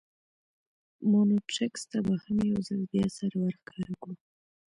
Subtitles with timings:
[1.09, 4.15] مونټریکس ته به هم یو ځل بیا سر ور ښکاره کړو.